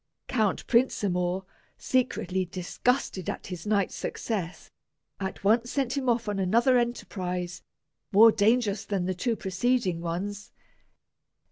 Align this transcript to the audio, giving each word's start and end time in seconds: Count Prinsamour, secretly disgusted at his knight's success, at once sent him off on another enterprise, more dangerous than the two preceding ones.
Count 0.27 0.65
Prinsamour, 0.65 1.43
secretly 1.77 2.43
disgusted 2.43 3.29
at 3.29 3.45
his 3.45 3.67
knight's 3.67 3.93
success, 3.93 4.71
at 5.19 5.43
once 5.43 5.69
sent 5.69 5.95
him 5.95 6.09
off 6.09 6.27
on 6.27 6.39
another 6.39 6.79
enterprise, 6.79 7.61
more 8.11 8.31
dangerous 8.31 8.83
than 8.83 9.05
the 9.05 9.13
two 9.13 9.35
preceding 9.35 10.01
ones. 10.01 10.51